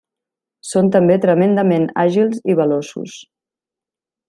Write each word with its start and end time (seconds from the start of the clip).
Són 0.69 0.89
també 0.95 1.17
tremendament 1.25 1.85
àgils 2.05 2.41
i 2.53 2.57
veloços. 2.63 3.21